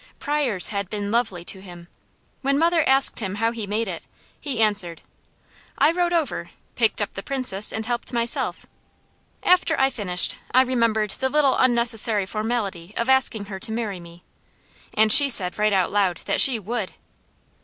[0.17, 1.87] Pryors had been lovely to him.
[2.41, 4.01] When mother asked him how he made it,
[4.39, 5.03] he answered:
[5.77, 8.65] "I rode over, picked up the Princess and helped myself.
[9.43, 14.23] After I finished, I remembered the little unnecessary formality of asking her to marry me;
[14.95, 16.93] and she said right out loud that she WOULD.